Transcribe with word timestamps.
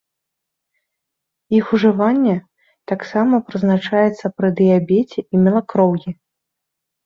Іх 1.57 1.65
ужыванне 1.79 2.33
таксама 2.93 3.35
прызначаецца 3.53 4.25
пры 4.39 4.47
дыябеце 4.63 5.19
і 5.33 5.47
малакроўі. 5.47 6.09